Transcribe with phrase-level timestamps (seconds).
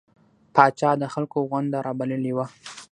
[0.55, 2.45] پاچا د خلکو غونده رابللې وه.